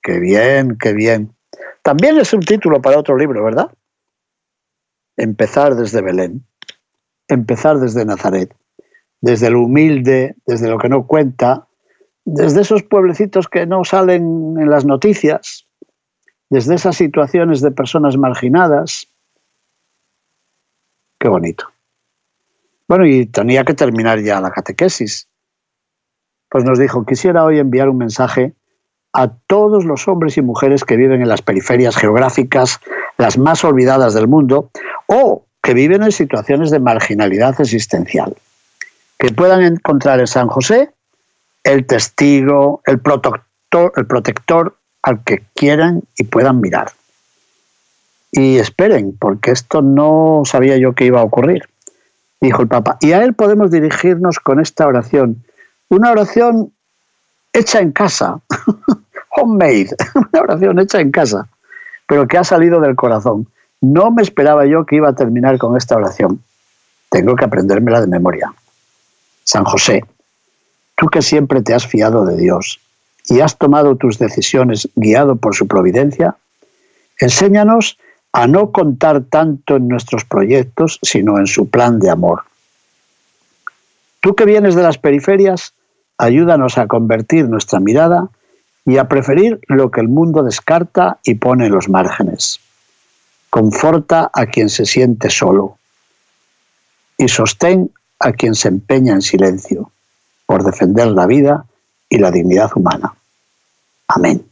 Qué 0.00 0.20
bien, 0.20 0.78
qué 0.78 0.92
bien. 0.92 1.34
También 1.82 2.18
es 2.18 2.32
un 2.32 2.40
título 2.40 2.80
para 2.80 2.98
otro 2.98 3.16
libro, 3.16 3.42
¿verdad? 3.44 3.72
Empezar 5.16 5.74
desde 5.74 6.02
Belén, 6.02 6.46
empezar 7.26 7.80
desde 7.80 8.04
Nazaret, 8.04 8.54
desde 9.20 9.50
lo 9.50 9.62
humilde, 9.62 10.36
desde 10.46 10.68
lo 10.68 10.78
que 10.78 10.88
no 10.88 11.06
cuenta, 11.06 11.66
desde 12.24 12.60
esos 12.62 12.82
pueblecitos 12.82 13.48
que 13.48 13.66
no 13.66 13.84
salen 13.84 14.56
en 14.58 14.70
las 14.70 14.84
noticias, 14.84 15.66
desde 16.48 16.74
esas 16.74 16.96
situaciones 16.96 17.60
de 17.60 17.70
personas 17.70 18.16
marginadas. 18.16 19.06
Qué 21.18 21.28
bonito. 21.28 21.66
Bueno, 22.88 23.06
y 23.06 23.26
tenía 23.26 23.64
que 23.64 23.74
terminar 23.74 24.20
ya 24.20 24.40
la 24.40 24.50
catequesis. 24.50 25.28
Pues 26.48 26.64
nos 26.64 26.78
dijo, 26.78 27.06
quisiera 27.06 27.44
hoy 27.44 27.58
enviar 27.58 27.88
un 27.88 27.98
mensaje 27.98 28.54
a 29.12 29.28
todos 29.28 29.84
los 29.84 30.08
hombres 30.08 30.36
y 30.36 30.42
mujeres 30.42 30.84
que 30.84 30.96
viven 30.96 31.22
en 31.22 31.28
las 31.28 31.42
periferias 31.42 31.96
geográficas, 31.96 32.80
las 33.16 33.38
más 33.38 33.64
olvidadas 33.64 34.14
del 34.14 34.28
mundo, 34.28 34.70
o 35.06 35.44
que 35.62 35.74
viven 35.74 36.02
en 36.02 36.12
situaciones 36.12 36.70
de 36.70 36.80
marginalidad 36.80 37.60
existencial, 37.60 38.36
que 39.18 39.30
puedan 39.30 39.62
encontrar 39.62 40.20
en 40.20 40.26
San 40.26 40.48
José 40.48 40.90
el 41.64 41.86
testigo, 41.86 42.82
el 42.86 42.98
protector, 43.00 43.92
el 43.96 44.06
protector 44.06 44.76
al 45.02 45.22
que 45.24 45.44
quieran 45.54 46.02
y 46.16 46.24
puedan 46.24 46.60
mirar. 46.60 46.92
Y 48.32 48.58
esperen, 48.58 49.16
porque 49.18 49.50
esto 49.50 49.82
no 49.82 50.42
sabía 50.44 50.76
yo 50.76 50.94
que 50.94 51.04
iba 51.04 51.20
a 51.20 51.24
ocurrir, 51.24 51.68
dijo 52.40 52.62
el 52.62 52.68
Papa. 52.68 52.96
Y 53.00 53.12
a 53.12 53.24
él 53.24 53.34
podemos 53.34 53.70
dirigirnos 53.70 54.38
con 54.38 54.60
esta 54.60 54.86
oración, 54.86 55.44
una 55.88 56.10
oración 56.12 56.72
hecha 57.52 57.80
en 57.80 57.92
casa, 57.92 58.40
homemade, 59.36 59.90
una 60.14 60.42
oración 60.42 60.78
hecha 60.78 61.00
en 61.00 61.10
casa, 61.10 61.48
pero 62.06 62.28
que 62.28 62.38
ha 62.38 62.44
salido 62.44 62.80
del 62.80 62.94
corazón. 62.94 63.48
No 63.80 64.10
me 64.10 64.22
esperaba 64.22 64.66
yo 64.66 64.84
que 64.84 64.96
iba 64.96 65.08
a 65.08 65.14
terminar 65.14 65.58
con 65.58 65.76
esta 65.76 65.96
oración. 65.96 66.42
Tengo 67.08 67.34
que 67.34 67.44
aprendérmela 67.44 68.00
de 68.00 68.06
memoria. 68.06 68.52
San 69.42 69.64
José, 69.64 70.04
tú 71.00 71.08
que 71.08 71.22
siempre 71.22 71.62
te 71.62 71.72
has 71.72 71.86
fiado 71.86 72.26
de 72.26 72.36
Dios 72.36 72.78
y 73.24 73.40
has 73.40 73.56
tomado 73.56 73.96
tus 73.96 74.18
decisiones 74.18 74.86
guiado 74.96 75.36
por 75.36 75.56
su 75.56 75.66
providencia, 75.66 76.36
enséñanos 77.18 77.98
a 78.32 78.46
no 78.46 78.70
contar 78.70 79.22
tanto 79.22 79.76
en 79.76 79.88
nuestros 79.88 80.26
proyectos, 80.26 80.98
sino 81.00 81.38
en 81.38 81.46
su 81.46 81.70
plan 81.70 82.00
de 82.00 82.10
amor. 82.10 82.42
Tú 84.20 84.34
que 84.34 84.44
vienes 84.44 84.74
de 84.74 84.82
las 84.82 84.98
periferias, 84.98 85.72
ayúdanos 86.18 86.76
a 86.76 86.86
convertir 86.86 87.48
nuestra 87.48 87.80
mirada 87.80 88.28
y 88.84 88.98
a 88.98 89.08
preferir 89.08 89.58
lo 89.68 89.90
que 89.90 90.02
el 90.02 90.08
mundo 90.08 90.42
descarta 90.42 91.18
y 91.24 91.36
pone 91.36 91.66
en 91.66 91.72
los 91.72 91.88
márgenes. 91.88 92.60
Conforta 93.48 94.30
a 94.34 94.44
quien 94.44 94.68
se 94.68 94.84
siente 94.84 95.30
solo 95.30 95.78
y 97.16 97.28
sostén 97.28 97.90
a 98.18 98.32
quien 98.32 98.54
se 98.54 98.68
empeña 98.68 99.14
en 99.14 99.22
silencio 99.22 99.90
por 100.50 100.64
defender 100.64 101.06
la 101.06 101.26
vida 101.26 101.64
y 102.08 102.18
la 102.18 102.32
dignidad 102.32 102.72
humana. 102.74 103.14
Amén. 104.08 104.44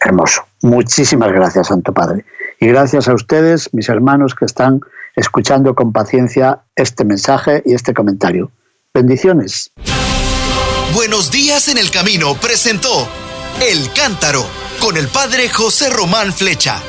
Hermoso. 0.00 0.42
Muchísimas 0.60 1.30
gracias, 1.30 1.68
Santo 1.68 1.92
Padre. 1.92 2.24
Y 2.58 2.66
gracias 2.66 3.06
a 3.06 3.14
ustedes, 3.14 3.72
mis 3.72 3.88
hermanos, 3.88 4.34
que 4.34 4.44
están 4.44 4.80
escuchando 5.14 5.76
con 5.76 5.92
paciencia 5.92 6.62
este 6.74 7.04
mensaje 7.04 7.62
y 7.64 7.74
este 7.74 7.94
comentario. 7.94 8.50
Bendiciones. 8.92 9.70
Buenos 10.94 11.30
días 11.30 11.68
en 11.68 11.78
el 11.78 11.92
camino 11.92 12.34
presentó 12.34 13.06
El 13.62 13.92
Cántaro 13.92 14.44
con 14.80 14.96
el 14.96 15.06
Padre 15.06 15.48
José 15.48 15.90
Román 15.90 16.32
Flecha. 16.32 16.82